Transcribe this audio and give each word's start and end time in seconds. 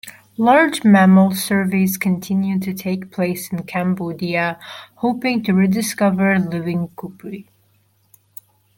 Large 0.39 0.83
mammal 0.83 1.29
surveys 1.35 1.95
continue 1.95 2.57
to 2.61 2.73
take 2.73 3.11
place 3.11 3.51
in 3.51 3.61
Cambodia, 3.65 4.57
hoping 4.95 5.43
to 5.43 5.53
rediscover 5.53 6.39
living 6.39 6.87
kouprey. 6.95 7.47